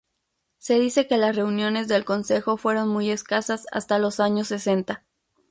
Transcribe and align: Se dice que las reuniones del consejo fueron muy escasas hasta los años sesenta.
Se 0.57 0.79
dice 0.79 1.05
que 1.05 1.17
las 1.19 1.35
reuniones 1.35 1.87
del 1.87 2.05
consejo 2.05 2.57
fueron 2.57 2.89
muy 2.89 3.11
escasas 3.11 3.67
hasta 3.71 3.99
los 3.99 4.19
años 4.19 4.47
sesenta. 4.47 5.05